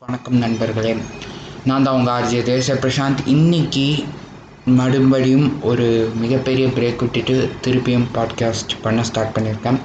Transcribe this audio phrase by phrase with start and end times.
[0.00, 0.96] வணக்கம் நண்பர்களே.
[1.64, 3.16] நான் தான் உங்கள் ஆர்ஜே தேச பிரசாந்த்.
[3.24, 4.04] இன்னைக்கு
[4.64, 9.78] மறுபடியும் ஒரு மிகப்பெரிய பிரேக் விட்டுட்டு திருப்பியும் பாட்காஸ்ட் பண்ண ஸ்டார்ட் பண்ணியிருக்கேன்.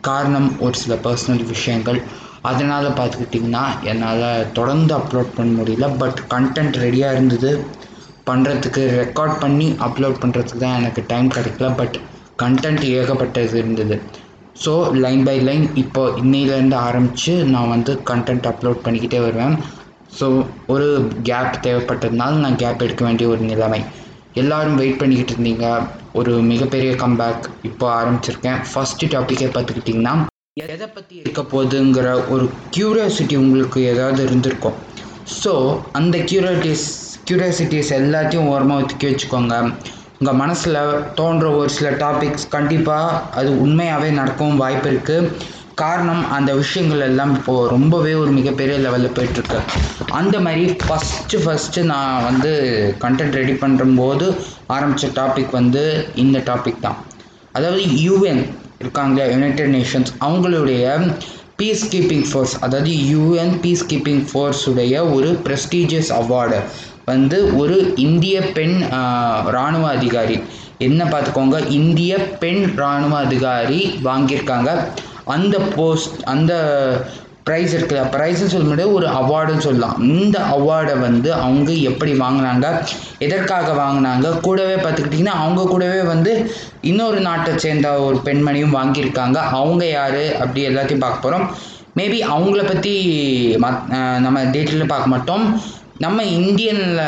[0.00, 2.02] காரணம் ஒரு சில பர்சனல் விஷயங்கள்.
[2.42, 5.98] அதனால் பார்த்துக்கிட்டிங்கன்னா என்னால் தொடர்ந்து அப்லோட் பண்ண முடியல.
[5.98, 7.64] பட் கண்டென்ட் ரெடியாக இருந்தது.
[8.26, 11.76] பண்ணுறதுக்கு ரெக்கார்ட் பண்ணி அப்லோட் பண்ணுறதுக்கு தான் எனக்கு டைம் கிடைக்கல.
[11.76, 11.98] பட்
[12.42, 14.02] கண்டென்ட் ஏகப்பட்டது இருந்தது.
[14.64, 14.72] ஸோ
[15.04, 19.54] லைன் பை லைன் இப்போ இன்னையிலேருந்து ஆரம்பித்து நான் வந்து கண்டென்ட் அப்லோட் பண்ணிக்கிட்டே வருவேன்.
[20.18, 20.26] ஸோ
[20.74, 20.88] ஒரு
[21.28, 23.80] கேப் தேவைப்பட்டதுனால நான் கேப் எடுக்க வேண்டிய ஒரு நிலைமை.
[24.40, 25.68] எல்லாரும் வெயிட் பண்ணிக்கிட்டு இருந்தீங்க.
[26.20, 28.58] ஒரு மிகப்பெரிய கம்பேக் இப்போ ஆரம்பிச்சிருக்கேன்.
[28.70, 30.14] ஃபஸ்ட்டு டாப்பிக்கே பார்த்துக்கிட்டிங்கன்னா
[30.74, 32.46] எதை பற்றி இருக்க போகுதுங்கிற ஒரு
[32.76, 34.76] க்யூரியாசிட்டி உங்களுக்கு ஏதாவது இருந்திருக்கும்.
[35.42, 35.52] ஸோ
[35.98, 36.86] அந்த க்யூரியாட்டிஸ்
[37.28, 39.56] க்யூரியாசிட்டிஸ் எல்லாத்தையும் ஓரமாக ஒதுக்கி வச்சுக்கோங்க.
[40.20, 40.76] உங்கள் மனசில்
[41.18, 45.30] தோன்ற ஒரு சில டாபிக்ஸ் கண்டிப்பாக அது உண்மையாகவே நடக்கவும் வாய்ப்பு இருக்குது
[45.82, 49.60] காரணம் அந்த விஷயங்கள் எல்லாம் இப்போது ரொம்பவே ஒரு மிகப்பெரிய லெவலில் போயிட்டுருக்கு.
[50.18, 52.50] அந்த மாதிரி ஃபஸ்ட்டு ஃபஸ்ட்டு நான் வந்து
[53.04, 54.26] கண்டென்ட் ரெடி பண்ணும்போது
[54.76, 55.84] ஆரம்பித்த டாபிக் வந்து
[56.24, 56.98] இந்த டாபிக் தான்.
[57.52, 58.42] அதாவது யூஎன்
[58.82, 60.84] இருக்காங்க யுனைடெட் நேஷன்ஸ் அவங்களுடைய
[61.60, 66.60] பீஸ் கீப்பிங் ஃபோர்ஸ் அதாவது யூஎன் பீஸ் கீப்பிங் ஃபோர்ஸுடைய ஒரு ப்ரெஸ்டீஜியஸ் அவார்டு
[67.12, 68.76] வந்து ஒரு இந்திய பெண்
[69.52, 70.36] இராணுவ அதிகாரி.
[70.88, 74.70] என்ன பார்த்துக்கோங்க இந்திய பெண் இராணுவ அதிகாரி வாங்கியிருக்காங்க.
[75.34, 76.52] அந்த போஸ்ட் அந்த
[77.48, 79.96] ப்ரைஸ் இருக்குல்ல ப்ரைஸ்ன்னு சொல்ல முடியாது ஒரு அவார்டுன்னு சொல்லலாம்.
[80.12, 82.66] இந்த அவார்டை வந்து அவங்க எப்படி வாங்கினாங்க
[83.26, 86.32] எதற்காக வாங்கினாங்க கூடவே பார்த்துக்கிட்டிங்கன்னா அவங்க கூடவே வந்து
[86.90, 89.38] இன்னொரு நாட்டை சேர்ந்த ஒரு பெண்மணியும் வாங்கியிருக்காங்க.
[89.58, 91.46] அவங்க யார் அப்படி எல்லாத்தையும் பார்க்க போகிறோம்
[91.98, 92.94] மேபி அவங்கள பற்றி
[93.62, 93.80] மத்
[94.26, 95.44] நம்ம டீட்டெயிலில் பார்க்க மாட்டோம்.
[96.04, 97.00] நம்ம இந்தியனில்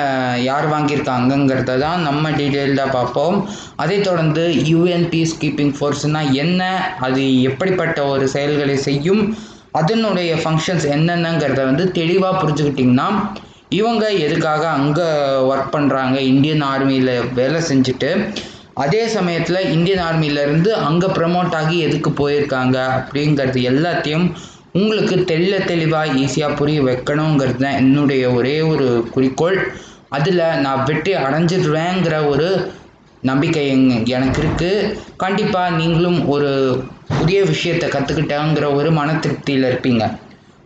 [0.48, 3.36] யார் வாங்கியிருக்காங்கங்கிறத தான் நம்ம டீட்டெயில்டாக பார்ப்போம்.
[3.82, 6.62] அதை தொடர்ந்து யூஎன் பீஸ் கீப்பிங் ஃபோர்ஸ்னால் என்ன?
[7.06, 9.22] அது எப்படிப்பட்ட ஒரு செயல்களை செய்யும்?
[9.80, 13.08] அதனுடைய ஃபங்க்ஷன்ஸ் என்னென்னங்கிறத வந்து தெளிவாக புரிஞ்சுக்கிட்டிங்கன்னா
[13.80, 15.06] இவங்க எதுக்காக அங்கே
[15.50, 18.10] ஒர்க் பண்ணுறாங்க இந்தியன் ஆர்மியில் வேலை செஞ்சுட்டு
[18.84, 22.76] அதே சமயத்தில் இந்தியன் ஆர்மியிலேருந்து அங்கே ப்ரமோட் ஆகி எதுக்கு போயிருக்காங்க?
[22.98, 24.26] அப்படிங்கிறது எல்லாத்தையும்
[24.78, 29.58] உங்களுக்கு தெள்ள தெளிவாக ஈஸியாக புரிய வைக்கணுங்கிறது தான் என்னுடைய ஒரே ஒரு குறிக்கோள்.
[30.16, 32.48] அதில் நான் வெற்றி அடைஞ்சிடுவேங்கிற ஒரு
[33.30, 33.64] நம்பிக்கை
[34.16, 34.88] எனக்கு இருக்குது
[35.22, 36.50] கண்டிப்பாக நீங்களும் ஒரு
[37.18, 40.04] புதிய விஷயத்தை கற்றுக்கிட்டாங்கிற ஒரு மன திருப்தியில் இருப்பீங்க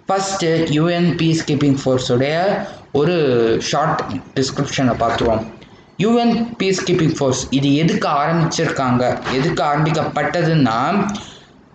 [0.08, 2.34] ஃபஸ்ட்டு யூஎன் பீஸ் கீப்பிங் ஃபோர்ஸுடைய
[3.00, 3.16] ஒரு
[3.70, 4.02] ஷார்ட்
[4.36, 5.42] டிஸ்கிரிப்ஷனை பார்த்துருவோம்.
[6.02, 9.02] யூஎன் பீஸ் கீப்பிங் ஃபோர்ஸ் இது எதுக்கு ஆரம்பிச்சிருக்காங்க?
[9.38, 10.78] எதுக்கு ஆரம்பிக்கப்பட்டதுன்னா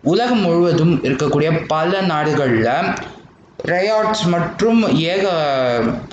[0.04, 2.70] உலகம் முழுவதும் இருக்கக்கூடிய பல நாடுகளில்
[3.72, 4.80] ரயாட்ஸ் மற்றும்
[5.14, 5.26] ஏக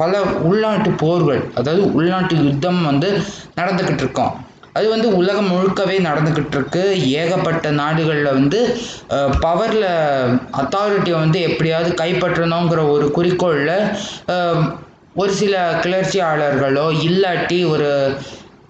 [0.01, 3.09] பல உள்நாட்டு போர்கள் அதாவது உள்நாட்டு யுத்தம் வந்து
[3.61, 4.35] நடந்துக்கிட்டு இருக்கோம்.
[4.73, 6.83] அது வந்து உலகம் முழுக்கவே நடந்துக்கிட்டு இருக்கு.
[7.21, 8.61] ஏகப்பட்ட நாடுகளில் வந்து
[9.45, 9.89] பவரில்
[10.61, 13.75] அத்தாரிட்டியை வந்து எப்படியாவது கைப்பற்றணுங்கிற ஒரு குறிக்கோளில்
[15.15, 17.89] ஒரு சில கிளர்ச்சியாளர்களோ இல்லாட்டி ஒரு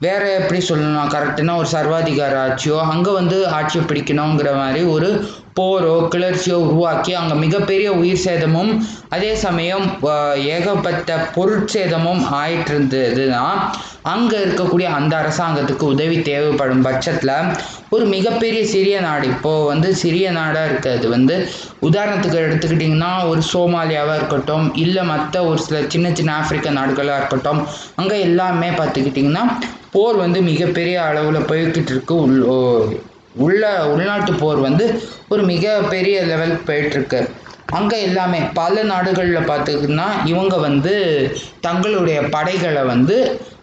[0.00, 5.08] வேற எப்படி சொல்லலாம் கரெக்டுனா ஒரு சர்வாதிகார ஆட்சியோ அங்கே வந்து ஆட்சியை பிடிக்கணுங்கிற மாதிரி ஒரு
[5.58, 8.70] போரோ கிளர்ச்சியோ உருவாக்கி அங்கே மிகப்பெரிய உயிர் சேதமும்
[9.08, 9.86] அதே சமயம்
[10.48, 13.44] ஏகப்பட்ட பொருட்சேதமும் ஆயிட்டு இருந்ததுன்னா
[14.04, 17.32] அங்கே இருக்கக்கூடிய அந்த அரசாங்கத்துக்கு உதவி தேவைப்படும் பட்சத்தில்
[17.90, 21.34] ஒரு மிகப்பெரிய சிறிய நாடு இப்போது வந்து சிறிய நாடாக இருக்கிறது வந்து
[21.82, 27.60] உதாரணத்துக்கு எடுத்துக்கிட்டிங்கன்னா ஒரு சோமாலியாவாக இருக்கட்டும் இல்லை மற்ற ஒரு சில சின்ன சின்ன ஆப்பிரிக்க நாடுகளாக இருக்கட்டும்
[27.96, 29.44] அங்கே எல்லாமே பார்த்துக்கிட்டிங்கன்னா
[29.92, 32.38] போர் வந்து மிகப்பெரிய அளவில் போய்கிட்டு இருக்கு உள்
[33.36, 34.84] உள்ள உள்நாட்டு போர் வந்து
[35.28, 37.20] ஒரு மிகப்பெரிய லெவல் போயிட்டுருக்கு.
[37.70, 40.94] அங்கே எல்லாமே பல நாடுகளில் பார்த்துக்கிட்டிங்கன்னா இவங்க வந்து
[41.60, 43.16] தங்களுடைய படைகளை வந்து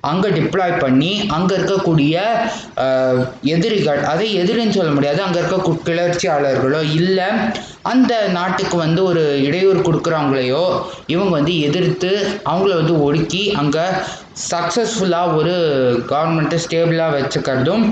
[0.05, 2.15] அங்கே டிப்ளாய் பண்ணி அங்கே இருக்கக்கூடிய
[3.49, 7.27] எதிரிகள் அதை எதிரின்னு சொல்ல முடியாது அங்கே இருக்க கிளர்ச்சியாளர்களோ இல்லை
[7.85, 10.63] அந்த நாட்டுக்கு வந்து ஒரு இடையூறு கொடுக்குறவங்களையோ
[11.07, 12.11] இவங்க வந்து எதிர்த்து
[12.45, 13.85] அவங்கள வந்து ஒடுக்கி அங்கே
[14.49, 15.55] சக்ஸஸ்ஃபுல்லாக ஒரு
[16.09, 17.85] கவர்மெண்ட்டை ஸ்டேபிளாக வச்சுக்கிறதும்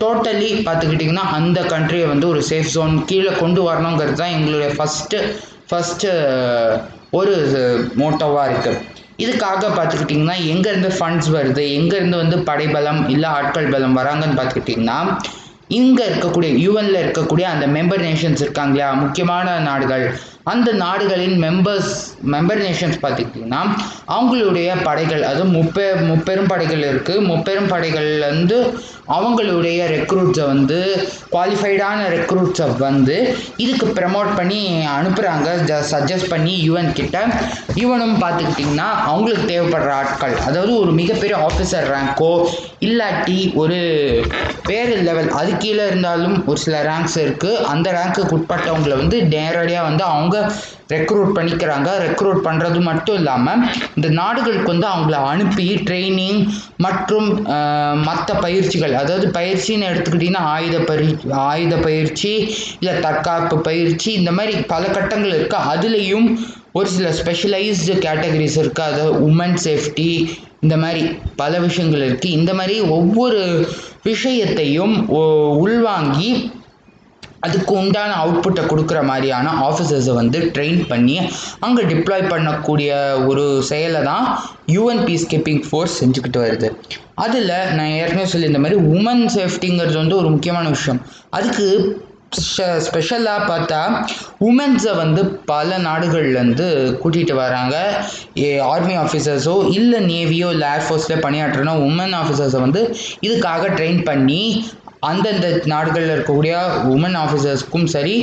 [0.00, 5.20] டோட்டலி பார்த்துக்கிட்டிங்கன்னா அந்த கண்ட்ரியை வந்து ஒரு சேஃப் ஜோன் கீழே கொண்டு வரணுங்கிறது தான் எங்களுடைய ஃபஸ்ட்டு
[5.70, 6.10] ஃபஸ்ட்டு
[7.10, 7.34] ஒரு
[7.96, 8.78] மோட்டோவாக இருக்குது
[9.18, 14.98] இதுக்காக பார்த்துக்கிட்டிங்கன்னா எங்கேருந்து ஃபண்ட்ஸ் வருது எங்கேருந்து வந்து படைபலம் இல்லை ஆட்கள் பலம் வராங்கன்னு பார்த்துக்கிட்டிங்கன்னா
[15.68, 18.90] இங்கே இருக்கக்கூடிய யூஎனில் இருக்கக்கூடிய அந்த மெம்பர் நேஷன்ஸ் இருக்காங்க இல்லையா?
[18.92, 20.04] முக்கியமான நாடுகள்.
[20.48, 21.92] அந்த நாடுகளின் மெம்பர்ஸ்
[22.32, 23.62] மெம்பர் நேஷன்ஸ் பார்த்துக்கிட்டிங்கன்னா
[24.08, 28.58] அவங்களுடைய படைகள் அது முப்பெ முப்பெரும் படைகள் இருக்குது முப்பெரும் படைகள் வந்து
[29.08, 30.78] அவங்களுடைய ரெக்ரூட்ஸை வந்து
[31.32, 33.16] குவாலிஃபைடான ரெக்ரூட்ஸை வந்து
[33.56, 34.58] இதுக்கு ப்ரமோட் பண்ணி
[34.96, 37.16] அனுப்புகிறாங்க ஜ சஜஸ்ட் பண்ணி யுவன் கிட்ட.
[37.76, 42.32] யுவனும் பார்த்துக்கிட்டிங்கன்னா அவங்களுக்கு தேவைப்படுற ஆட்கள் அதாவது ஒரு மிகப்பெரிய ஆஃபீஸர் ரேங்க்கோ
[42.82, 43.78] இல்லாட்டி ஒரு
[44.66, 50.04] வேறு லெவல் அது கீழே இருந்தாலும் ஒரு சில ரேங்க்ஸ் இருக்குது அந்த ரேங்க்குக்கு உட்பட்டவங்களை வந்து நேரடியாக வந்து
[50.10, 50.36] அவங்க
[50.94, 51.88] ரெக்ரூட் பண்ணிக்கிறாங்க.
[52.06, 53.62] ரெக்ரூட் பண்ணுறது மட்டும் இல்லாமல்
[53.96, 56.40] இந்த நாடுகளுக்கு வந்து அவங்கள அனுப்பி ட்ரைனிங்
[56.76, 57.28] மற்றும்
[58.08, 61.08] மற்ற பயிற்சிகள் அதாவது பயிற்சின்னு எடுத்துக்கிட்டிங்கன்னா ஆயுத பரி
[61.48, 62.32] ஆயுத பயிற்சி
[62.80, 66.28] இல்லை தற்காப்பு பயிற்சி இந்த மாதிரி பல கட்டங்கள் இருக்குது அதுலேயும்
[66.72, 70.10] ஒரு சில ஸ்பெஷலைஸ்டு கேட்டகரிஸ் இருக்குது அதாவது உமன் சேஃப்டி
[70.62, 71.02] இந்த மாதிரி
[71.36, 73.40] பல விஷயங்கள் இருக்குது இந்த மாதிரி ஒவ்வொரு
[74.04, 74.94] விஷயத்தையும்
[75.62, 76.30] உள்வாங்கி
[77.46, 81.16] அதுக்கு உண்டான அவுட்புட்டை கொடுக்குற மாதிரியான ஆஃபீஸர்ஸை வந்து ட்ரெயின் பண்ணி
[81.66, 82.90] அங்கே டிப்ளாய் பண்ணக்கூடிய
[83.30, 84.26] ஒரு செயலை தான்
[84.76, 86.70] யூஎன் பீஸ் கீப்பிங் ஃபோர்ஸ் செஞ்சுக்கிட்டு வருது.
[87.26, 91.00] அதில் நான் ஏற்கனவே சொல்லி இந்த மாதிரி உமன் சேஃப்டிங்கிறது வந்து ஒரு முக்கியமான விஷயம்.
[91.38, 91.66] அதுக்கு
[92.86, 93.78] ஸ்பெஷலாக பார்த்தா
[94.46, 95.20] உமன்ஸை வந்து
[95.50, 96.66] பல நாடுகள்லேருந்து
[97.02, 97.76] கூட்டிகிட்டு வராங்க.
[98.72, 102.82] ஆர்மி ஆஃபீஸர்ஸோ இல்லை நேவியோ இல்லை ஏர்ஃபோர்ஸில் பணியாற்றுனா உமன் ஆஃபீஸர்ஸை வந்து
[103.26, 104.42] இதுக்காக ட்ரெயின் பண்ணி
[105.06, 106.54] அந்தந்த நாடுகளில் இருக்கக்கூடிய
[106.94, 108.14] உமன் ஆஃபீஸர்ஸ்க்கும் சரி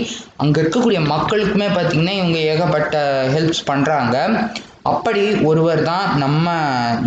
[0.43, 2.95] அங்கே இருக்கக்கூடிய மக்களுக்குமே பார்த்திங்கன்னா இவங்க ஏகப்பட்ட
[3.35, 4.15] ஹெல்ப்ஸ் பண்ணுறாங்க
[4.83, 6.47] அப்படி ஒருவர் தான் நம்ம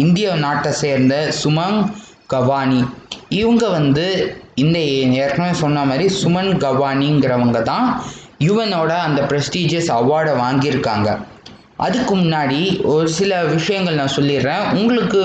[0.04, 1.80] இந்திய நாட்டை சேர்ந்த சுமங்
[2.32, 2.80] கவானி.
[3.40, 4.06] இவங்க வந்து
[4.54, 4.78] இந்த
[5.22, 7.86] ஏற்கனவே சொன்ன மாதிரி சுமன் கவானிங்கிறவங்க தான்
[8.46, 11.08] யுவனோட அந்த ப்ரெஸ்டீஜியஸ் அவார்டை வாங்கியிருக்காங்க.
[11.86, 12.60] அதுக்கு முன்னாடி
[12.94, 14.64] ஒரு சில விஷயங்கள் நான் சொல்லிடுறேன்.
[14.80, 15.22] உங்களுக்கு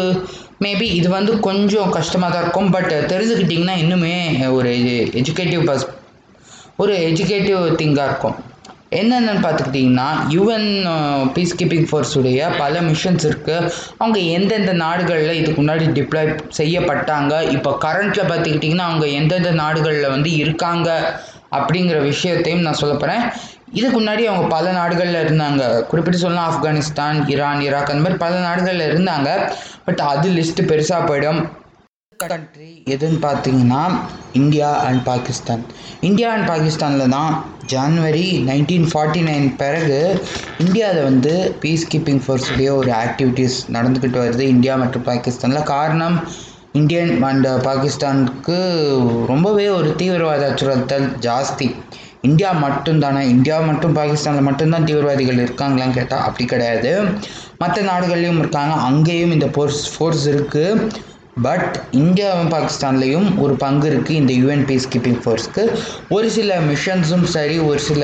[0.65, 2.71] மேபி இது வந்து கொஞ்சம் கஷ்டமாக தான் இருக்கும்.
[2.75, 4.15] பட் தெரிஞ்சுக்கிட்டிங்கன்னா இன்னுமே
[4.57, 4.71] ஒரு
[5.21, 5.85] எஜுகேட்டிவ் பஸ்
[6.83, 8.37] ஒரு எஜுகேட்டிவ் திங்காக இருக்கும்.
[8.99, 10.69] என்னென்னு பார்த்துக்கிட்டிங்கன்னா யுஎன்
[11.35, 13.69] பீஸ் uh, கீப்பிங் ஃபோர்ஸுடைய பல மிஷன்ஸ் இருக்குது
[14.01, 17.33] அவங்க எந்தெந்த நாடுகளில் இதுக்கு முன்னாடி டிப்ளாய் செய்யப்பட்டாங்க.
[17.55, 20.89] இப்போ கரண்ட்டில் பார்த்துக்கிட்டிங்கன்னா அவங்க எந்தெந்த நாடுகளில் வந்து இருக்காங்க.
[21.57, 23.23] அப்படிங்கிற விஷயத்தையும் நான் சொல்ல போகிறேன்
[23.71, 25.61] இதுக்கு முன்னாடி அவங்க பல நாடுகளில் இருந்தாங்க.
[25.83, 29.29] குறிப்பிட்டு சொல்லலாம் ஆப்கானிஸ்தான் ஈரான் ஈராக் அந்த மாதிரி பல நாடுகளில் இருந்தாங்க.
[29.85, 31.41] பட் அது லிஸ்ட்டு பெருசாக போயிடும்.
[32.19, 33.81] கண்ட்ரி எதுன்னு பார்த்தீங்கன்னா
[34.33, 35.63] India and Pakistan.
[35.99, 37.33] India and பாகிஸ்தானில் தான்
[37.73, 39.99] ஜான்வரி நைன்டீன் ஃபார்ட்டி நைன் பிறகு
[40.57, 44.45] இந்தியாவில் வந்து பீஸ் கீப்பிங் ஃபோர்ஸுடைய ஒரு ஆக்டிவிட்டீஸ் நடந்துக்கிட்டு வருது.
[44.55, 45.69] இந்தியா மற்றும் பாகிஸ்தானில்.
[45.75, 46.17] காரணம்
[46.79, 48.55] இந்தியன் அண்ட் பாகிஸ்தானுக்கு
[49.31, 51.67] ரொம்பவே ஒரு தீவிரவாத அச்சுறுத்தல் ஜாஸ்தி.
[52.27, 53.21] இந்தியா மட்டும்தானே?
[53.33, 56.91] இந்தியா மட்டும் பாகிஸ்தானில் மட்டும்தான் தீவிரவாதிகள் இருக்காங்களான்னு கேட்டால் அப்படி கிடையாது.
[57.61, 58.75] மற்ற நாடுகள்லையும் இருக்காங்க.
[58.89, 60.87] அங்கேயும் இந்த ஃபோர்ஸ் ஃபோர்ஸ் இருக்குது
[61.47, 65.65] பட் இந்தியாவும் பாகிஸ்தான்லேயும் ஒரு பங்கு இருக்குது இந்த யூஎன் பீஸ் கீப்பிங் ஃபோர்ஸ்க்கு
[66.15, 68.03] ஒரு சில மிஷன்ஸும் சரி ஒரு சில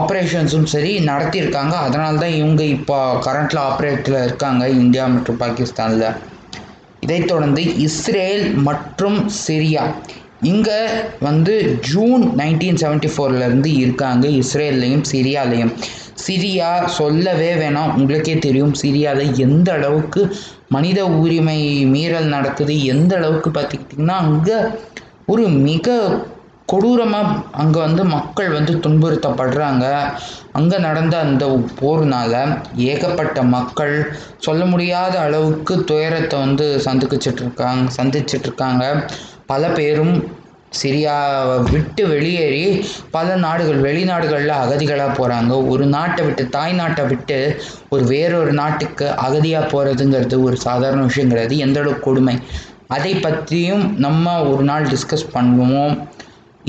[0.00, 1.74] ஆப்ரேஷன்ஸும் சரி நடத்தியிருக்காங்க.
[1.86, 2.98] அதனால தான் இவங்க இப்போ
[3.28, 6.06] கரண்ட்டில் ஆப்ரேட்டில் இருக்காங்க இந்தியா மற்றும் பாகிஸ்தானில்.
[7.04, 9.16] இதைத் தொடர்ந்து இஸ்ரேல் மற்றும்
[9.46, 9.84] சிரியா.
[10.50, 10.78] இங்கே
[11.26, 11.54] வந்து
[11.88, 15.72] ஜூன் நைன்டீன் செவன்ட்டி ஃபோர்லேருந்து இருக்காங்க இஸ்ரேல்லையும் சிரியாலையும்.
[16.26, 16.68] சிரியா
[16.98, 17.92] சொல்லவே வேணாம்.
[17.98, 20.22] உங்களுக்கே தெரியும் சிரியாவில் எந்த அளவுக்கு
[20.68, 21.60] மனித உரிமை
[21.94, 24.58] மீறல் நடக்குது எந்த அளவுக்கு பார்த்துக்கிட்டிங்கன்னா அங்கே
[25.26, 25.88] ஒரு மிக
[26.72, 27.32] கொடூரமாக
[27.62, 29.86] அங்கே வந்து மக்கள் வந்து துன்புறுத்தப்படுறாங்க.
[30.58, 31.44] அங்கே நடந்த அந்த
[31.80, 32.38] போர்னால்
[32.92, 33.94] ஏகப்பட்ட மக்கள்
[34.46, 38.84] சொல்ல முடியாத அளவுக்கு துயரத்தை வந்து சந்திக்கிச்சிட்டு இருக்காங்க சந்திச்சிட்டு இருக்காங்க
[39.52, 40.14] பல பேரும்
[40.80, 42.62] சிரியாவை விட்டு வெளியேறி
[43.16, 47.38] பல நாடுகள் வெளிநாடுகளில் அகதிகளாக போகிறாங்க ஒரு நாட்டை விட்டு தாய் நாட்டை விட்டு
[47.94, 52.36] ஒரு வேறொரு நாட்டுக்கு அகதியாக போகிறதுங்கிறது ஒரு சாதாரண விஷயங்கிறது எந்த அளவுக்கு கொடுமை.
[52.96, 55.94] அதை பற்றியும் நம்ம ஒரு நாள் டிஸ்கஸ் பண்ணுவோம்.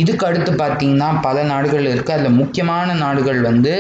[0.02, 3.74] இதுக்கு அடுத்து பார்த்திங்கன்னா பல நாடுகள் இருக்குது அதில் முக்கியமான நாடுகள் வந்து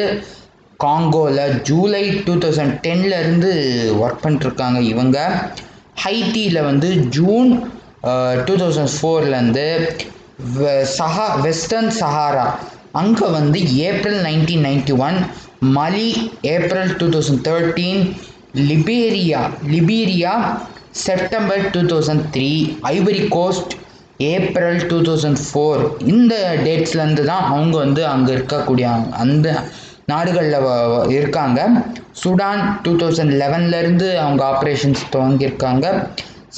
[0.80, 3.51] காங்கோவில் ஜூலை டூ தௌசண்ட் டென்லேருந்து
[4.03, 5.17] ஒர்க் பண்ணிட்டுருக்காங்க இவங்க.
[6.03, 7.50] ஹைட்டியில் வந்து ஜூன்
[8.48, 9.65] டூ தௌசண்ட் ஃபோர்லேருந்து
[10.98, 12.46] சஹா வெஸ்டர்ன் சஹாரா.
[13.01, 15.17] அங்கே வந்து April nineteen ninety one
[15.77, 16.08] Mali
[16.55, 18.01] April two thousand thirteen
[18.70, 19.41] Liberia
[19.74, 20.34] Liberia
[21.05, 22.51] September two thousand three
[22.96, 23.72] Ivory Coast
[24.32, 25.82] April two thousand four
[26.13, 28.88] இந்த டேட்ஸ்லேருந்து தான் அவங்க வந்து அங்கே இருக்கக்கூடிய
[29.24, 29.48] அந்த
[30.12, 30.58] நாடுகளில்
[31.18, 31.60] இருக்காங்க.
[32.22, 35.86] சுடான் டூ தௌசண்ட் லெவன்லேருந்து அவங்க ஆப்ரேஷன்ஸ் துவங்கியிருக்காங்க.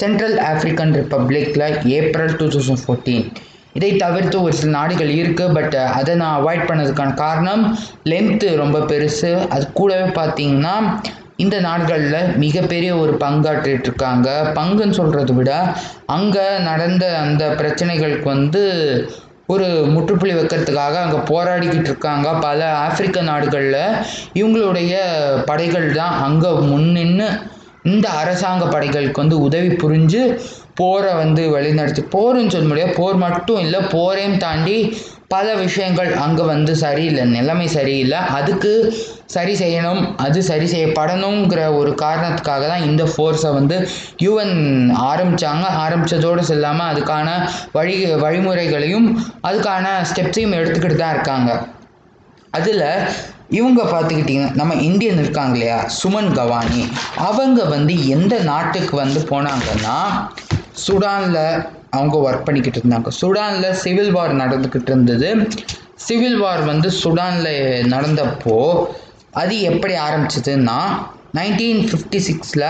[0.00, 1.66] சென்ட்ரல் ஆஃப்ரிக்கன் ரிப்பப்ளிக்கில்
[1.98, 3.26] ஏப்ரல் டூ தௌசண்ட் ஃபோர்டீன்
[3.78, 7.62] இதை தவிர்த்து ஒரு சில நாடுகள் இருக்குது பட் அதை நான் அவாய்ட் பண்ணதுக்கான காரணம்
[8.10, 9.32] லென்த்து ரொம்ப பெருசு.
[9.54, 10.74] அது கூடவே பார்த்தீங்கன்னா
[11.38, 15.52] இந்த நாடுகளில் மிகப்பெரிய ஒரு பங்காற்றிட்டு இருக்காங்க பங்குன்னு சொல்கிறத விட
[16.06, 18.62] அங்கே நடந்த அந்த பிரச்சனைகளுக்கு வந்து
[19.46, 23.82] ஒரு முற்றுப்புள்ளி வைக்கிறதுக்காக அங்கே போராடிக்கிட்டு இருக்காங்க பல ஆப்பிரிக்க நாடுகளில்
[24.34, 24.94] இவங்களுடைய
[25.44, 27.28] படைகள் தான் அங்கே முன்னின்று
[27.84, 30.22] இந்த அரசாங்க படைகளுக்கு வந்து உதவி புரிஞ்சு
[30.74, 34.78] போரை வந்து வழிநடத்தி போருன்னு சொல்ல முடியாது போர் மட்டும் இல்லை போரையும் தாண்டி
[35.28, 37.22] பல விஷயங்கள் அங்கே வந்து சரியில்லை.
[37.36, 38.18] நிலைமை சரியில்லை.
[38.38, 38.72] அதுக்கு
[39.34, 43.76] சரி செய்யணும் அது சரி செய்யப்படணுங்கிற ஒரு காரணத்துக்காக தான் இந்த ஃபோர்ஸை வந்து
[44.24, 44.58] யூஎன்
[45.10, 47.28] ஆரம்பித்தாங்க ஆரம்பித்ததோடு செல்லாமல் அதுக்கான
[47.72, 49.08] வழி வழிமுறைகளையும்
[49.48, 51.50] அதுக்கான ஸ்டெப்ஸையும் எடுத்துக்கிட்டு தான் இருக்காங்க.
[52.50, 52.84] அதில்
[53.50, 55.78] இவங்க பார்த்துக்கிட்டிங்கன்னா நம்ம இந்தியன் இருக்காங்க இல்லையா?
[55.98, 56.82] சுமன் கவானி.
[57.28, 59.98] அவங்க வந்து எந்த நாட்டுக்கு வந்து போனாங்கன்னா
[60.84, 61.42] சுடானில்
[61.98, 63.10] அவங்க ஒர்க் பண்ணிக்கிட்டு இருந்தாங்க.
[63.20, 65.28] சுடானில் சிவில் வார் நடந்துக்கிட்டு இருந்தது.
[66.06, 67.52] சிவில் வார் வந்து சுடானில்
[67.94, 68.56] நடந்தப்போ
[69.42, 70.78] அது எப்படி ஆரம்பிச்சதுன்னா
[71.38, 72.68] நைன்டீன் ஃபிஃப்டி சிக்ஸில்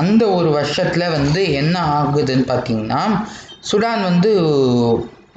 [0.00, 3.02] அந்த ஒரு வருஷத்தில் வந்து என்ன ஆகுதுன்னு பார்த்தீங்கன்னா
[3.70, 4.32] சுடான் வந்து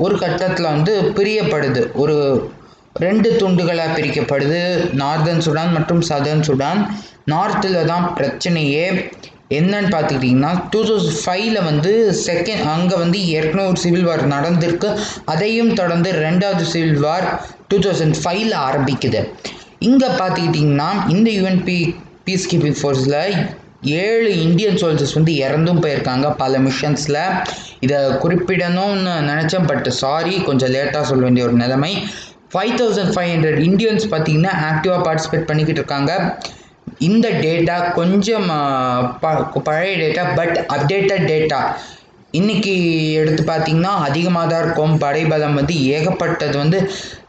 [0.05, 1.81] ஒரு கட்டத்தில் வந்து பிரியப்படுது.
[2.01, 2.17] ஒரு
[3.05, 4.59] ரெண்டு துண்டுகளாக பிரிக்கப்படுது.
[5.01, 6.81] நார்தன் சுடான் மற்றும் சதர்ன் சுடான்.
[7.33, 8.85] நார்த்தில் தான் பிரச்சனையே
[9.60, 11.93] என்னன்னு பார்த்துக்கிட்டிங்கன்னா டூ தௌசண்ட் ஃபைவ்ல வந்து
[12.27, 14.91] செகண்ட் அங்கே வந்து ஏற்கனவே ஒரு சிவில் வார் நடந்திருக்கு.
[15.34, 17.27] அதையும் தொடர்ந்து ரெண்டாவது சிவில் வார்
[17.72, 19.22] டூ தௌசண்ட் ஃபைவ்ல ஆரம்பிக்குது.
[19.89, 21.79] இங்கே பார்த்துக்கிட்டிங்கன்னா இந்த யூஎன்பி
[22.27, 23.20] பீஸ் கீப்பிங் ஃபோர்ஸில்
[24.01, 27.22] ஏழு இந்தியன் சோல்ஜர்ஸ் வந்து இறந்தும் போயிருக்காங்க பல மிஷன்ஸில்
[27.86, 31.93] இதை குறிப்பிடணும்னு நினச்சேன் பட் சாரி கொஞ்சம் லேட்டாக சொல்ல வேண்டிய ஒரு நிலைமை.
[32.53, 36.12] Five thousand five hundred Indians பார்த்தீங்கன்னா ஆக்டிவாக பார்ட்டிசிபேட் பண்ணிக்கிட்டு இருக்காங்க.
[37.09, 38.50] இந்த டேட்டா கொஞ்சம்
[39.67, 41.61] பழைய டேட்டா பட் அப்டேட்டட் டேட்டா
[42.39, 42.73] இன்னைக்கு
[43.21, 44.93] எடுத்து பார்த்தீங்கன்னா அதிகமாக தான் இருக்கும்.
[45.03, 46.77] படைபலம் வந்து ஏகப்பட்டது வந்து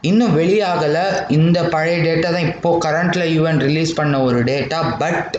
[0.09, 1.03] இன்னும் வெளியாகலை.
[1.37, 5.33] இந்த பழைய டேட்டா தான் இப்போது கரண்ட்டில் யூஎன் ரிலீஸ் பண்ண ஒரு டேட்டா பட்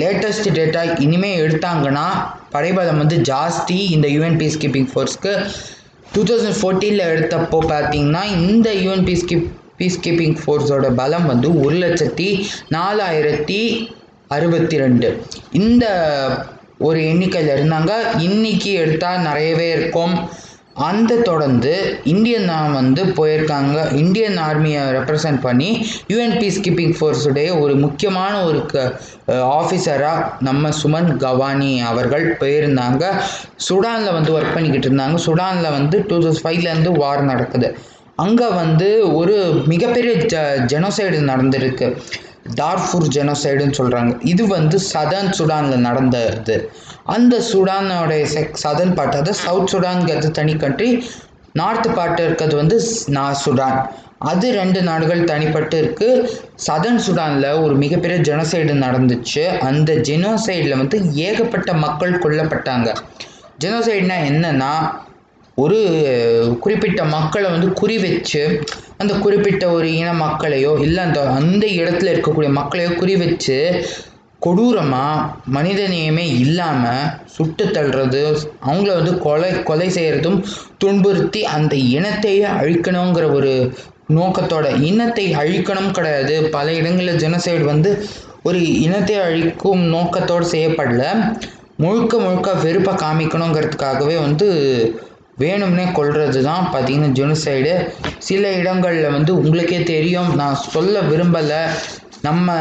[0.00, 2.06] லேட்டஸ்ட் டேட்டா இனிமேல் எடுத்தாங்கன்னா
[2.54, 3.78] படைபலம் வந்து ஜாஸ்தி.
[3.96, 5.32] இந்த யூஎன் பீஸ் கீப்பிங் ஃபோர்ஸ்க்கு
[6.12, 11.76] டூ தௌசண்ட் ஃபோர்டீனில் எடுத்தப்போ பார்த்தீங்கன்னா இந்த UN peace keep piece keeping ஃபோர்ஸோட பலம் வந்து ஒரு
[11.84, 12.28] லட்சத்தி
[12.76, 13.60] நாலாயிரத்தி
[14.36, 15.08] அறுபத்தி ரெண்டு
[15.62, 15.84] இந்த
[16.86, 17.92] ஒரு எண்ணிக்கையில் இருந்தாங்க.
[18.26, 20.14] இன்னைக்கு எடுத்தால் நிறையவே இருக்கும்.
[20.88, 21.72] அந்த தொடர்ந்து
[22.12, 23.78] இந்தியன் வந்து போயிருக்காங்க.
[24.02, 25.70] இந்தியன் ஆர்மியை ரெப்ரசன்ட் பண்ணி
[26.12, 28.84] யூஎன் பீஸ் கீப்பிங் ஃபோர்ஸுடைய ஒரு முக்கியமான ஒரு க
[29.60, 33.04] ஆஃபீஸராக நம்ம சுமன் கவானி அவர்கள் போயிருந்தாங்க.
[33.68, 35.18] சுடானில் வந்து ஒர்க் பண்ணிக்கிட்டு இருந்தாங்க.
[35.26, 37.70] சுடானில் வந்து டூ தௌசண்ட் ஃபைவ்லேருந்து வார் நடக்குது.
[38.24, 39.36] அங்கே வந்து ஒரு
[39.72, 40.36] மிகப்பெரிய ஜ
[40.72, 41.86] ஜெனோசைடு நடந்திருக்கு.
[42.60, 46.56] டார்ஃபூர் ஜெனோசைடுன்னு சொல்கிறாங்க இது வந்து சதர்ன் சுடானில் நடந்தது.
[47.16, 50.90] அந்த சுடானோடைய செக் சதர்ன் பார்ட் அதாவது சவுத் சுடான்ங்கிறது தனி கண்ட்ரி
[51.52, 52.76] நார்த் பார்ட் இருக்கிறது வந்து
[53.16, 53.78] நா சுடான்
[54.30, 56.28] அது ரெண்டு நாடுகள் தனிப்பட்டு இருக்குது
[56.66, 59.44] சதர்ன் சுடானில் ஒரு மிகப்பெரிய ஜெனோசைடு நடந்துச்சு.
[59.68, 62.88] அந்த ஜெனோசைடில் வந்து ஏகப்பட்ட மக்கள் கொல்லப்பட்டாங்க.
[63.64, 64.72] ஜெனோசைடுனா என்னென்னா
[65.58, 65.78] ஒரு
[66.60, 68.42] குறிப்பிட்ட மக்களை வந்து குறி வச்சு
[68.96, 73.58] அந்த குறிப்பிட்ட ஒரு இன மக்களையோ இல்லை அந்த அந்த இடத்துல இருக்கக்கூடிய மக்களையோ குறி வச்சு
[74.38, 78.20] கொடூரமாக மனிதநேயமே இல்லாமல் சுட்டு தள்ளுறது
[78.66, 80.38] அவங்கள வந்து கொலை கொலை செய்கிறதும்
[80.78, 83.52] துன்புறுத்தி அந்த இனத்தையே அழிக்கணுங்கிற ஒரு
[84.14, 86.34] நோக்கத்தோட இனத்தை அழிக்கணும் கிடையாது.
[86.50, 87.90] பல இடங்களில் ஜெனசைடு வந்து
[88.42, 91.02] ஒரு இனத்தை அழிக்கும் நோக்கத்தோடு செய்யப்படல.
[91.76, 94.48] முழுக்க முழுக்க வெறுப்பை காமிக்கணுங்கிறதுக்காகவே வந்து
[95.42, 97.72] வேணும்னே கொள்வது தான் பார்த்தீங்கன்னா ஜெனுசைடு
[98.28, 100.30] சில இடங்களில் வந்து உங்களுக்கே தெரியும்.
[100.40, 101.60] நான் சொல்ல விரும்பலை.
[102.26, 102.54] நம்ம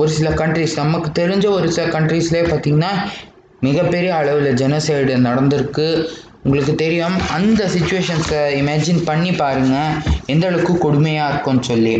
[0.00, 2.92] ஒரு சில கண்ட்ரிஸ் நமக்கு தெரிஞ்ச ஒரு சில கண்ட்ரீஸ்லேயே பார்த்திங்கன்னா
[3.66, 5.86] மிகப்பெரிய அளவில் ஜெனசைடு நடந்திருக்கு.
[6.44, 7.16] உங்களுக்கு தெரியும்.
[7.36, 9.96] அந்த சுச்சுவேஷன்ஸை இமேஜின் பண்ணி பாருங்கள்
[10.34, 11.94] எந்த அளவுக்கு கொடுமையாக இருக்கும்னு சொல்லி.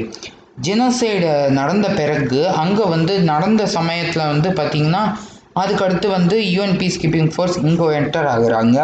[0.66, 5.02] ஜெனசைடு நடந்த பிறகு அங்கே வந்து நடந்த சமயத்தில் வந்து பார்த்திங்கன்னா
[5.62, 8.78] அதுக்கடுத்து வந்து யூஎன் பீஸ் கீப்பிங் ஃபோர்ஸ் இங்கே என்டர் ஆகுறாங்க.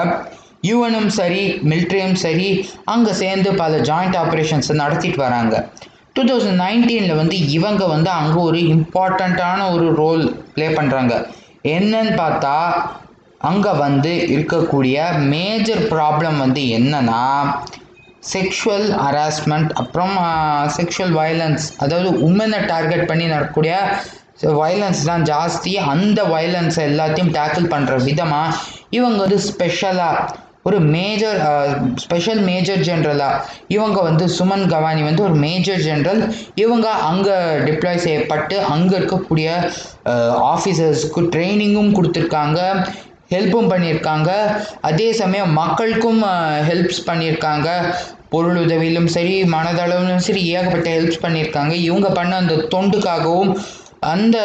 [0.69, 2.49] யூஎனும் சரி மிலிட்ரியும் சரி
[2.93, 5.55] அங்கே சேர்ந்து பல ஜாயிண்ட் ஆப்ரேஷன்ஸை நடத்திட்டு வராங்க.
[6.17, 10.23] டூ தௌசண்ட் நைன்டீனில் வந்து இவங்க வந்து அங்கே ஒரு இம்பார்ட்டண்ட்டான ஒரு ரோல்
[10.55, 11.15] ப்ளே பண்ணுறாங்க
[11.77, 12.55] என்னன்னு பார்த்தா
[13.49, 14.97] அங்கே வந்து இருக்கக்கூடிய
[15.33, 17.23] மேஜர் ப்ராப்ளம் வந்து என்னன்னா
[18.31, 20.15] செக்ஷுவல் ஹராஸ்மெண்ட் அப்புறம்
[20.77, 23.75] செக்ஷுவல் வயலன்ஸ் அதாவது உமனை டார்கெட் பண்ணி நடக்கக்கூடிய
[24.63, 25.71] வயலன்ஸ் தான் ஜாஸ்தி.
[25.93, 28.57] அந்த வயலன்ஸ் எல்லாத்தையும் டேக்கிள் பண்ணுற விதமாக
[28.97, 30.25] இவங்க வந்து ஸ்பெஷலாக
[30.69, 31.41] ஒரு மேஜர்
[32.05, 33.43] ஸ்பெஷல் மேஜர் ஜென்ரலாக
[33.77, 36.23] இவங்க வந்து சுமன் கவானி வந்து ஒரு மேஜர் ஜென்ரல்
[36.65, 39.49] இவங்க அங்கே டிப்ளாய் செய்யப்பட்டு அங்கே இருக்கக்கூடிய
[40.55, 42.61] ஆஃபீஸர்ஸ்க்கு ட்ரைனிங்கும் கொடுத்துருக்காங்க
[43.35, 44.31] ஹெல்ப்பும் பண்ணியிருக்காங்க.
[44.89, 46.21] அதே சமயம் மக்களுக்கும்
[46.69, 47.69] ஹெல்ப்ஸ் பண்ணியிருக்காங்க.
[48.33, 51.73] பொருள் உதவியிலும் சரி மனதளவிலும் சரி ஏகப்பட்ட ஹெல்ப்ஸ் பண்ணியிருக்காங்க.
[51.89, 53.53] இவங்க பண்ண அந்த தொண்டுக்காகவும்
[54.13, 54.37] அந்த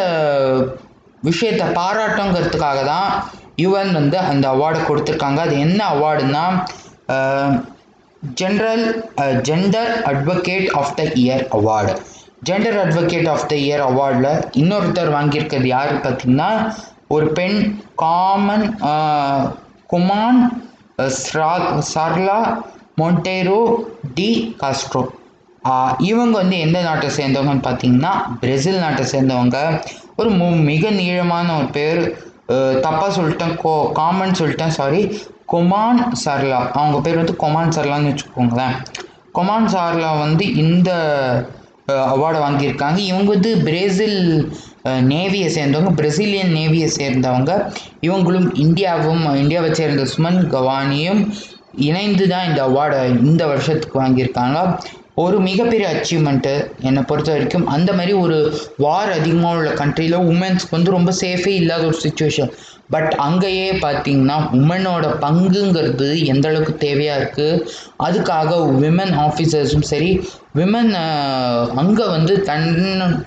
[1.29, 3.09] விஷயத்தை பாராட்டுங்கிறதுக்காக தான்
[3.63, 5.39] யுஎன் வந்து அந்த அவார்டை கொடுத்துருக்காங்க.
[5.47, 6.45] அது என்ன அவார்டுன்னா
[8.39, 8.83] general
[9.47, 11.93] gender advocate of the year award
[12.47, 16.51] gender advocate of the year அவார்டில் இன்னொருத்தர் வாங்கியிருக்கிறது யார் பார்த்தீங்கன்னா
[17.15, 17.57] ஒரு பெண்
[18.03, 18.67] காமன்
[19.93, 20.41] குமான்
[21.21, 21.51] ஸ்ரா
[21.93, 22.39] சார்லா
[23.01, 23.59] மொண்டேரோ
[24.17, 24.29] டி
[24.61, 25.01] காஸ்ட்ரோ.
[26.09, 29.57] இவங்க வந்து எந்த நாட்டை சேர்ந்தவங்கன்னு பார்த்தீங்கன்னா பிரேசில் நாட்டை சேர்ந்தவங்க.
[30.19, 32.01] ஒரு மு மிக நீளமான ஒரு பேர்.
[32.85, 33.55] தப்பாக சொல்லிட்டேன்.
[33.63, 35.01] கோ காமன் சொல்லிட்டேன் சாரி
[35.53, 36.59] கொமான் சர்லா.
[36.79, 38.75] அவங்க பேர் வந்து கொமான் சர்லான்னு வச்சுக்கோங்களேன்.
[39.37, 40.91] கொமான் சார்லா வந்து இந்த
[42.13, 42.99] அவார்டை வாங்கியிருக்காங்க.
[43.11, 44.19] இவங்க வந்து பிரேசில்
[45.11, 45.91] நேவியை சேர்ந்தவங்க.
[45.99, 47.51] பிரசிலியன் நேவியை சேர்ந்தவங்க.
[48.07, 51.21] இவங்களும் இந்தியாவும் இந்தியாவை சேர்ந்த சுமன் கவானியும்
[51.87, 54.59] இணைந்து தான் இந்த அவார்டை இந்த வருஷத்துக்கு வாங்கியிருக்காங்க.
[55.15, 60.91] ஒரு மிகப்பெரிய அச்சீவ்மெண்ட்டு என்னை பொறுத்த வரைக்கும் அந்த மாதிரி ஒரு வார் அதிகமாக உள்ள கண்ட்ரியில் உமன்ஸ்க்கு வந்து
[60.91, 62.51] ரொம்ப சேஃபே இல்லாத ஒரு சுச்சுவேஷன்
[62.89, 67.61] பட் அங்கேயே பார்த்தீங்கன்னா உமனோட பங்குங்கிறது எந்த அளவுக்கு தேவையாக இருக்குது
[68.03, 68.49] அதுக்காக
[68.79, 70.91] விமன் ஆஃபீஸர்ஸும் சரி விமன்
[71.75, 72.67] அங்கே வந்து தன்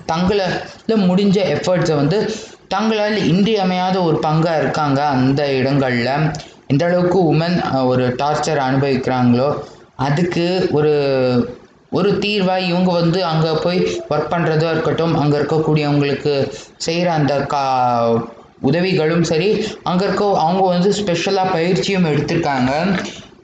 [0.05, 2.31] தங்களால் முடிஞ்ச எஃபர்ட்ஸை வந்து
[2.67, 6.31] தங்களால் இன்றியமையாத ஒரு பங்காக இருக்காங்க அந்த இடங்களில்.
[6.67, 9.49] எந்த அளவுக்கு உமன் ஒரு டார்ச்சர் அனுபவிக்கிறாங்களோ
[9.95, 10.93] அதுக்கு ஒரு
[11.95, 16.33] ஒரு தீர்வாக இவங்க வந்து அங்கே போய் ஒர்க் பண்ணுறதா இருக்கட்டும் அங்கே இருக்கக்கூடியவங்களுக்கு
[16.77, 17.63] செய்கிற அந்த கா
[18.61, 19.49] உதவிகளும் சரி
[19.83, 22.71] அங்கே இருக்க அவங்க வந்து ஸ்பெஷலாக பயிற்சியும் எடுத்திருக்காங்க.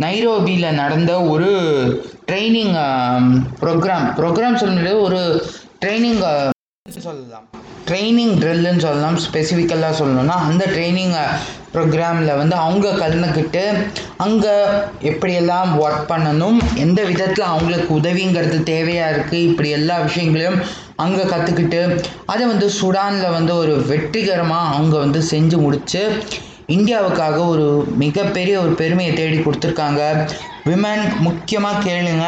[0.03, 1.49] நைரோபியில் நடந்த ஒரு
[2.29, 2.75] ட்ரைனிங்
[3.61, 5.19] ப்ரோக்ராம் ப்ரோக்ராம் சொல்ல முடியாது ஒரு
[5.81, 6.21] ட்ரைனிங்
[6.99, 7.45] சொல்லலாம்.
[7.89, 9.17] ட்ரைனிங் ட்ரில்லுன்னு சொல்லலாம்.
[9.25, 11.15] ஸ்பெசிஃபிக்கலாக சொல்லணும்னா அந்த ட்ரைனிங்
[11.73, 13.63] ப்ரோக்ராமில் வந்து அவங்க கலந்துக்கிட்டு
[14.17, 14.53] அங்கே
[15.11, 20.59] எப்படியெல்லாம் ஒர்க் பண்ணணும் எந்த விதத்தில் அவங்களுக்கு உதவிங்கிறது தேவையாக இருக்குது இப்படி எல்லா விஷயங்களையும்
[20.95, 21.81] அங்கே கற்றுக்கிட்டு
[22.25, 26.01] அதை வந்து சுடானில் வந்து ஒரு வெற்றிகரமாக அவங்க வந்து செஞ்சு முடித்து
[26.77, 30.01] இந்தியாவுக்காக ஒரு மிகப்பெரிய ஒரு பெருமையை தேடி கொடுத்துருக்காங்க.
[30.69, 32.25] விமன் முக்கியமாக கேளுங்க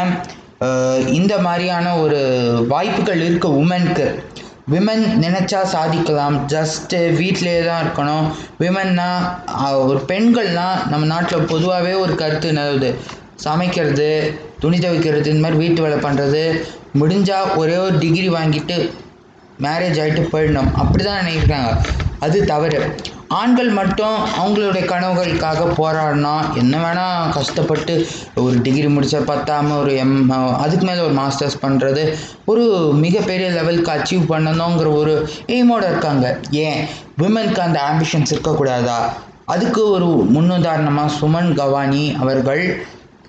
[1.07, 2.19] இந்த மாதிரியான ஒரு
[2.67, 4.05] வாய்ப்புகள் இருக்குது உமனுக்கு
[4.71, 6.35] விமன் நினச்சா சாதிக்கலாம்.
[6.53, 8.27] ஜஸ்ட்டு வீட்டிலே தான் இருக்கணும்.
[8.59, 9.07] விமன்னா
[9.87, 12.91] ஒரு பெண்கள்னால் நம்ம நாட்டில் பொதுவாகவே ஒரு கருத்து நிலவுது.
[13.45, 14.07] சமைக்கிறது
[14.59, 16.43] துணி துவைக்கிறது இந்த மாதிரி வீட்டு வேலை பண்ணுறது
[16.99, 18.77] முடிஞ்சால் ஒரே ஒரு டிகிரி வாங்கிட்டு
[19.65, 20.71] மேரேஜ் ஆகிட்டு போயிடணும்.
[20.83, 21.71] அப்படி தான் நினைக்கிறாங்க.
[22.19, 22.79] அது தவறு.
[23.33, 27.93] ஆண்கள் மட்டும் அவங்களுடைய கனவுகளுக்காக போராடினா என்ன வேணால் கஷ்டப்பட்டு
[28.35, 30.15] ஒரு டிகிரி முடிச்ச பத்தாம ஒரு எம்
[30.57, 32.03] அதுக்கு மேலே ஒரு மாஸ்டர்ஸ் பண்ணுறது
[32.45, 35.13] ஒரு மிகப்பெரிய லெவலுக்கு அச்சீவ் பண்ணணுங்கிற ஒரு
[35.47, 36.25] எய்மோடு இருக்காங்க.
[36.65, 36.79] ஏன்?
[37.17, 38.99] விமனுக்கு அந்த ஆம்பிஷன்ஸ் இருக்கக்கூடாதா?
[39.45, 40.05] அதுக்கு ஒரு
[40.35, 42.63] முன்னுதாரணமாக சுமன் கவானி அவர்கள்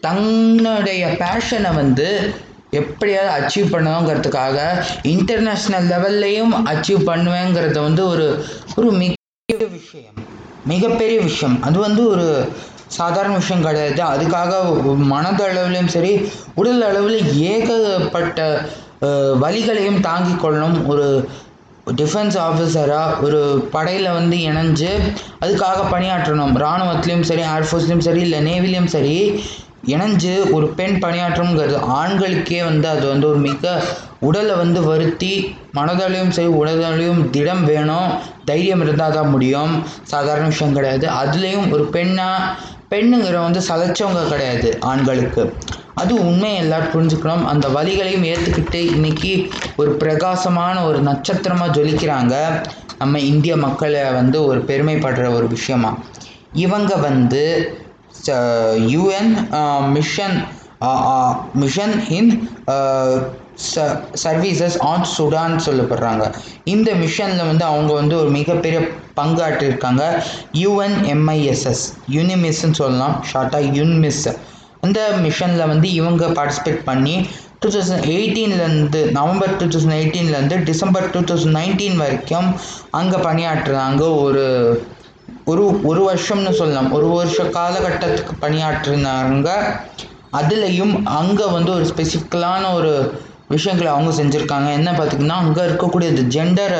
[0.00, 2.08] தன்னுடைய பேஷனை வந்து
[2.70, 4.56] எப்படியாவது அச்சீவ் பண்ணணுங்கிறதுக்காக
[5.04, 8.26] இன்டர்நேஷ்னல் லெவல்லையும் அச்சீவ் பண்ணுவேங்கிறத வந்து ஒரு
[8.76, 9.12] ஒரு மிக
[9.56, 10.14] விஷயம்.
[10.64, 11.62] மிகப்பெரிய விஷயம்.
[11.62, 12.48] அது வந்து ஒரு
[12.86, 14.02] சாதாரண விஷயம் கிடையாது.
[14.02, 14.52] அதுக்காக
[15.12, 18.68] மனதளவுலையும் சரி உடல் அளவில் ஏகப்பட்ட
[19.42, 20.86] வழிகளையும் தாங்கி கொள்ளணும்.
[20.86, 21.28] ஒரு
[21.96, 24.92] டிஃபென்ஸ் ஆஃபீஸராக ஒரு படையில் வந்து இணைஞ்சு
[25.40, 26.54] அதுக்காக பணியாற்றணும்.
[26.60, 29.44] இராணுவத்துலேயும் சரி ஏர்ஃபோர்ஸ்லேயும் சரி இல்லை நேவிலையும் சரி
[29.86, 33.82] இணைஞ்சு ஒரு பெண் பணியாற்றணுங்கிறது ஆண்களுக்கே வந்து அது வந்து ஒரு மிக
[34.28, 35.32] உடலை வந்து வருத்தி
[35.78, 38.10] மனதாலையும் சரி உடலாலையும் திடம் வேணும்.
[38.48, 39.72] தைரியம் இருந்தால் தான் முடியும்.
[40.12, 41.06] சாதாரண விஷயம் கிடையாது.
[41.22, 42.52] அதுலேயும் ஒரு பெண்ணாக
[42.92, 45.44] பெண்ணுங்கிற வந்து சலைச்சவங்க கிடையாது ஆண்களுக்கு.
[46.00, 47.44] அது உண்மையை எல்லாரும் புரிஞ்சுக்கணும்.
[47.52, 49.32] அந்த வழிகளையும் ஏற்றுக்கிட்டு இன்னைக்கு
[49.80, 52.34] ஒரு பிரகாசமான ஒரு நட்சத்திரமாக ஜொலிக்கிறாங்க
[52.98, 55.90] நம்ம இந்திய மக்களை வந்து ஒரு பெருமைப்படுற ஒரு விஷயமா.
[56.64, 57.42] இவங்க வந்து
[58.94, 59.32] UN
[59.94, 60.36] mission
[61.62, 62.30] mission in
[64.24, 66.24] services on Sudan சொல்லப்படுறாங்க.
[66.64, 68.80] இந்த மிஷனில் வந்து அவங்க வந்து ஒரு மிகப்பெரிய
[69.20, 70.02] பங்காற்றிருக்காங்க.
[70.52, 71.84] யுஎன்எம்ஐஎஸ்எஸ்
[72.16, 73.24] யூனிமிஸ்ன்னு சொல்லலாம்.
[73.32, 74.26] ஷார்ட்டாக யுன்மிஸ்
[74.80, 77.26] அந்த மிஷனில் வந்து இவங்க பார்ட்டிசிபேட் பண்ணி
[77.58, 82.48] டூ தௌசண்ட் எயிட்டீன்லேருந்து நவம்பர் டூ தௌசண்ட் எயிட்டீன்லேருந்து டிசம்பர் டூ தௌசண்ட் நைன்டீன் வரைக்கும்
[82.90, 84.00] அங்கே பணியாற்றுறாங்க.
[84.24, 84.44] ஒரு
[85.44, 86.92] ஒரு ஒரு வருஷம்னு சொல்லலாம்.
[86.92, 89.48] ஒரு வருஷ காலகட்டத்துக்கு பணியாற்றினாங்க.
[90.40, 92.92] அதுலேயும் அங்கே வந்து ஒரு ஸ்பெசிஃபிக்கலான ஒரு
[93.48, 94.68] விஷயங்களை அவங்க செஞ்சுருக்காங்க.
[94.78, 96.76] என்ன பார்த்திங்கன்னா அங்கே இருக்கக்கூடிய இந்த ஜெண்டர்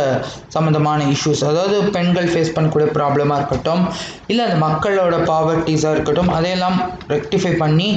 [0.54, 3.82] சம்மந்தமான இஷ்யூஸ் அதாவது பெண்கள் ஃபேஸ் பண்ணக்கூடிய ப்ராப்ளமாக இருக்கட்டும்
[4.26, 6.78] இல்லை அந்த மக்களோட பாவர்ட்டிஸாக இருக்கட்டும் அதையெல்லாம்
[7.14, 7.90] ரெக்டிஃபை பண்ணி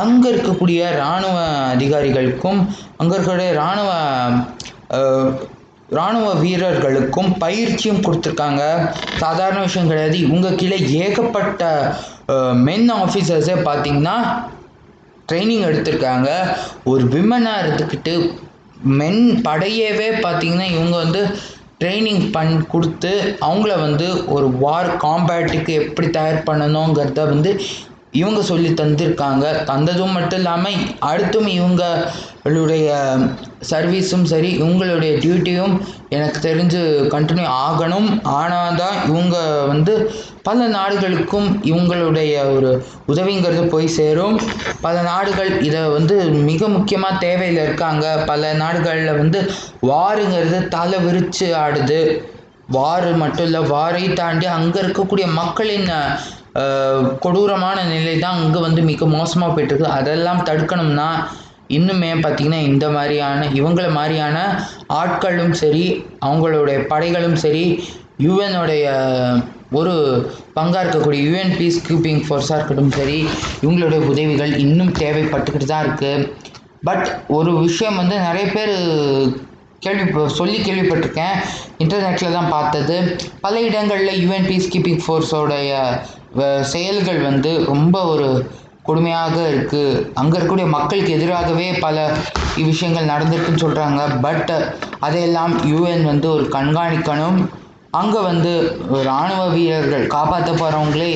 [0.00, 1.36] அங்கே இருக்கக்கூடிய இராணுவ
[1.74, 2.58] அதிகாரிகளுக்கும்
[2.96, 3.90] அங்கே இருக்கக்கூடிய இராணுவ
[5.96, 8.62] இராணுவ வீரர்களுக்கும் பயிற்சியும் கொடுத்துருக்காங்க.
[9.22, 10.16] சாதாரண விஷயம் கிடையாது.
[10.26, 11.62] இவங்க கீழே ஏகப்பட்ட
[12.66, 14.16] மென் ஆஃபீஸர்ஸே பார்த்தீங்கன்னா
[15.28, 16.28] ட்ரைனிங் எடுத்திருக்காங்க.
[16.84, 18.14] ஒரு விமனாக இருந்துக்கிட்டு
[18.98, 21.22] மென் படையவே பார்த்திங்கன்னா இவங்க வந்து
[21.82, 23.10] ட்ரைனிங் பண் கொடுத்து
[23.40, 27.50] அவங்கள வந்து ஒரு வார் காம்பேட்டுக்கு எப்படி தயார் பண்ணணுங்கிறத வந்து
[28.20, 29.44] இவங்க சொல்லி தந்திருக்காங்க.
[29.70, 30.78] தந்ததும் மட்டும் இல்லாமல்
[31.10, 32.88] அடுத்தும் இவங்களுடைய
[33.70, 35.74] சர்வீஸும் சரி இவங்களுடைய டியூட்டியும்
[36.16, 36.80] எனக்கு தெரிஞ்சு
[37.14, 38.08] கண்டினியூ ஆகணும்.
[38.40, 39.36] ஆனால் தான் இவங்க
[39.72, 39.94] வந்து
[40.48, 42.70] பல நாடுகளுக்கும் இவங்களுடைய ஒரு
[43.12, 44.36] உதவிங்கிறது போய் சேரும்.
[44.86, 46.16] பல நாடுகள் இதை வந்து
[46.50, 48.06] மிக முக்கியமாக தேவையில் இருக்காங்க.
[48.32, 49.40] பல நாடுகளில் வந்து
[49.92, 52.00] வாருங்கிறது தலை விரித்து ஆடுது.
[52.76, 55.86] வார் மட்டும் இல்லை வாரை தாண்டி அங்கே இருக்கக்கூடிய மக்களின்
[57.24, 59.96] கொடூரமான நிலை தான் அங்கே வந்து மிக மோசமாக போயிட்டுருக்கு.
[59.98, 61.10] அதெல்லாம் தடுக்கணும்னா
[61.76, 64.36] இன்னுமே பார்த்திங்கன்னா இந்த மாதிரியான இவங்களை மாதிரியான
[65.00, 65.84] ஆட்களும் சரி
[66.28, 67.64] அவங்களுடைய படைகளும் சரி
[68.26, 68.84] யுஎனுடைய
[69.78, 69.94] ஒரு
[70.54, 73.18] பங்காக இருக்கக்கூடிய யுஎன் பீஸ் கீப்பிங் ஃபோர்ஸாக இருக்கட்டும் சரி
[73.62, 76.26] இவங்களுடைய உதவிகள் இன்னும் தேவைப்பட்டுக்கிட்டு தான் இருக்குது
[76.88, 77.06] பட்
[77.36, 78.74] ஒரு விஷயம் வந்து நிறைய பேர்
[79.84, 80.04] கேள்வி
[80.38, 81.36] சொல்லி கேள்விப்பட்டிருக்கேன்.
[81.82, 82.96] இன்டர்நெட்டில் தான் பார்த்தது.
[83.40, 85.72] பல இடங்களில் யுஎன் பீஸ் கீப்பிங் ஃபோர்ஸோடைய
[86.72, 88.28] செயல்கள் வந்து ரொம்ப ஒரு
[88.88, 91.96] கொடுமையாக இருக்குது அங்கே இருக்கக்கூடிய மக்களுக்கு எதிராகவே பல
[92.68, 94.52] விஷயங்கள் நடந்திருக்குன்னு சொல்கிறாங்க பட்
[95.06, 97.38] அதையெல்லாம் யூஎன் வந்து ஒரு கண்காணிக்கணும்.
[97.90, 98.52] அங்கே வந்து
[99.02, 101.12] இராணுவ வீரர்கள் காப்பாற்ற போகிறவங்களே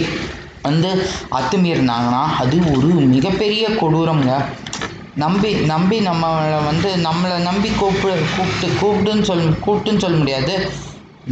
[0.63, 0.91] வந்து
[1.39, 4.35] அத்துமீறினாங்கன்னா அது ஒரு மிகப்பெரிய கொடூரம்ங்க.
[5.15, 10.55] நம்பி நம்பி நம்மளை வந்து நம்மளை நம்பி கூப்பிடு கூப்பிட்டு கூப்பிட்டுன்னு சொல் கூப்பிட்டுன்னு சொல்ல முடியாது.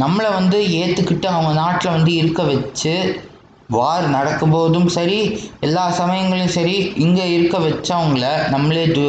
[0.03, 2.93] நம்மளை வந்து ஏற்றுக்கிட்டு அவங்க நாட்டில் வந்து இருக்க வச்சு
[3.75, 5.19] வார் நடக்கும்போதும் சரி
[5.65, 9.05] எல்லா சமயங்களையும் சரி இங்கே இருக்க வச்சவங்கள நம்மளே து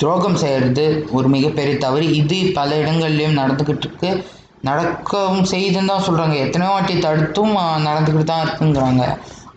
[0.00, 0.84] துரோகம் செய்கிறது
[1.16, 2.04] ஒரு மிகப்பெரிய தவறு.
[2.20, 4.10] இது பல இடங்கள்லையும் நடந்துக்கிட்டு இருக்கு
[4.68, 7.54] நடக்கவும் செய்துன்னு தான் சொல்கிறாங்க எத்தனையோ வாட்டி தடுத்தும்
[7.88, 9.02] நடந்துக்கிட்டு தான் இருக்குங்கிறாங்க.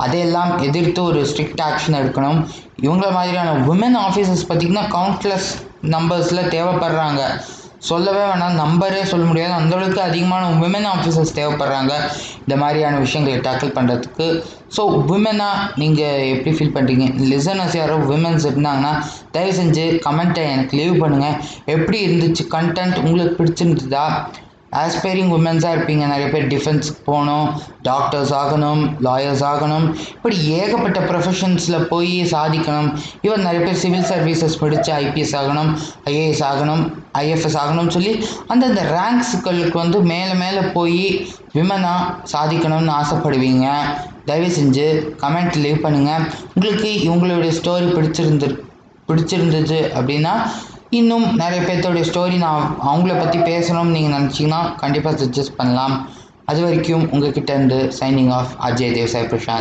[0.05, 2.39] அதையெல்லாம் எதிர்த்து ஒரு ஸ்ட்ரிக்ட் ஆக்ஷன் எடுக்கணும்.
[2.85, 5.49] இவங்கள மாதிரியான உமன் ஆஃபீஸர்ஸ் பார்த்திங்கன்னா கவுண்ட்லெஸ்
[5.95, 7.21] நம்பர்ஸில் தேவைப்படுறாங்க.
[7.89, 9.53] சொல்லவே வேணாம் நம்பரே சொல்ல முடியாது.
[9.59, 11.93] அந்தளவுக்கு அதிகமான உமன் ஆஃபீஸர்ஸ் தேவைப்படுறாங்க.
[12.43, 14.27] இந்த மாதிரியான விஷயங்களை டேக்கிள் பண்ணுறதுக்கு
[14.75, 14.81] ஸோ
[15.13, 18.91] உமனாக நீங்கள் எப்படி ஃபீல் பண்ணுறீங்க லிசனர்ஸ் யாரோ உமன்ஸ் இருந்தாங்கன்னா
[19.35, 21.37] தயவு செஞ்சு கமெண்ட்டை எனக்கு லீவ் பண்ணுங்கள்
[21.75, 24.05] எப்படி இருந்துச்சு கண்டென்ட் உங்களுக்கு பிடிச்சிருந்ததா?
[24.71, 27.47] ஆஸ்பைரிங் உமன்ஸாக இருப்பீங்க நிறைய பேர் டிஃபென்ஸுக்கு போகணும்
[27.81, 29.85] டாக்டர்ஸ் ஆகணும் லாயர்ஸ் ஆகணும்.
[30.15, 32.89] இப்படி ஏகப்பட்ட ப்ரொஃபஷன்ஸில் போய் சாதிக்கணும்.
[33.23, 35.71] ஈவன் நிறைய பேர் சிவில் சர்வீசஸ் படித்து ஐபிஎஸ் ஆகணும்
[36.05, 36.83] ஐஏஎஸ் ஆகணும்
[37.19, 43.67] ஐஎஃப்எஸ் ஆகணும்னு சொல்லி அந்தந்த ரேங்க்ஸுகளுக்கு வந்து மேலே மேலே போய் விமனாக சாதிக்கணும்னு ஆசைப்படுவீங்க.
[44.25, 44.87] தயவு செஞ்சு
[45.21, 48.49] கமெண்ட் லீவ் பண்ணுங்கள் உங்களுக்கு இவங்களுடைய ஸ்டோரி பிடிச்சிருந்து
[49.07, 50.33] பிடிச்சிருந்துச்சு அப்படின்னா
[50.99, 56.09] இன்னும் நிறைய பேர்த்தோடைய ஸ்டோரி நான் அவங்கள பற்றி பேசணும்னு நீங்கள் நினச்சிங்கன்னா கண்டிப்பாக சஜஸ்ட் பண்ணலாம்.
[56.45, 59.59] அது வரைக்கும் உங்ககிட்ட இருந்து சைனிங் ஆஃப் அஜய் தேவசாய் பிரசாந்த்.